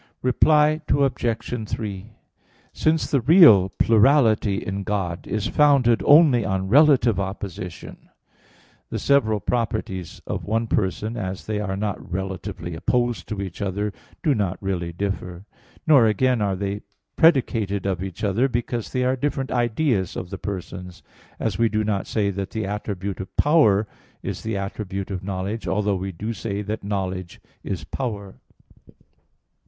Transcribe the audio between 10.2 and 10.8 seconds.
of one